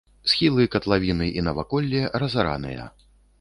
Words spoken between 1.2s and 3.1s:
і наваколле разараныя.